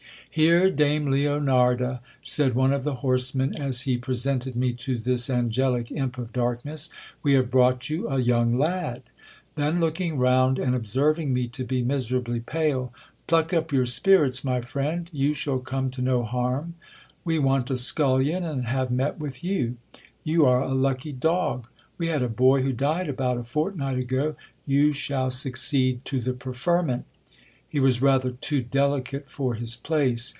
Here, 0.33 0.69
dame 0.71 1.07
Leonarda, 1.07 1.99
said 2.23 2.55
one 2.55 2.71
of 2.71 2.85
the 2.85 2.95
horsemen 2.95 3.53
as 3.53 3.81
he 3.81 3.97
presented 3.97 4.55
me 4.55 4.71
to 4.75 4.97
this 4.97 5.29
angelic 5.29 5.91
imp 5.91 6.17
of 6.17 6.31
darkness, 6.31 6.89
we 7.21 7.33
have 7.33 7.51
brought 7.51 7.89
you 7.89 8.07
a 8.07 8.17
young 8.19 8.57
lad. 8.57 9.03
Then 9.55 9.81
looking 9.81 10.13
THE 10.17 10.21
SUBTERRANEOUS 10.21 10.21
DWELLIXG. 10.21 10.21
round, 10.21 10.59
and 10.59 10.73
observing 10.73 11.33
me 11.33 11.47
to 11.49 11.63
be 11.65 11.83
miserably 11.83 12.39
pale, 12.39 12.93
Pluck 13.27 13.51
up 13.51 13.73
your 13.73 13.85
spirits, 13.85 14.45
my 14.45 14.61
friend; 14.61 15.09
you 15.11 15.33
shall 15.33 15.59
come 15.59 15.89
to 15.89 16.01
no 16.01 16.23
harm. 16.23 16.75
We 17.25 17.37
want 17.37 17.69
a 17.69 17.77
scullion, 17.77 18.45
and 18.45 18.63
have 18.67 18.89
met 18.89 19.19
with 19.19 19.43
you. 19.43 19.75
You 20.23 20.45
are 20.45 20.61
a 20.63 20.73
lucky 20.73 21.11
dog! 21.11 21.67
We 21.97 22.07
had 22.07 22.21
a 22.21 22.29
boy 22.29 22.61
who 22.61 22.71
died 22.71 23.09
about 23.09 23.37
a 23.37 23.43
fortnight 23.43 23.97
ago: 23.97 24.37
you 24.65 24.93
shall 24.93 25.29
succeed 25.29 26.05
to 26.05 26.21
the 26.21 26.31
preferment 26.31 27.03
He 27.73 27.79
was 27.79 28.01
rather 28.01 28.31
too 28.31 28.59
delicate 28.61 29.31
for 29.31 29.53
his 29.55 29.77
place. 29.77 30.29